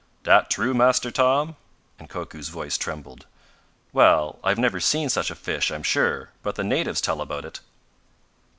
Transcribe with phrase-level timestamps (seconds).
[0.23, 1.55] "Dat true, Master Tom?"
[1.99, 3.27] and Koku's voice trembled.
[3.93, 7.59] "Well, I've never seen such a fish, I'm sure, but the natives tell about it."